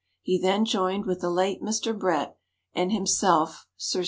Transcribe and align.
He 0.23 0.39
then 0.39 0.65
joined 0.65 1.05
with 1.05 1.21
the 1.21 1.29
late 1.29 1.61
Mr. 1.61 1.95
Brett 1.95 2.35
and 2.73 2.91
himself 2.91 3.67
(Sir 3.77 3.99
C. 3.99 3.99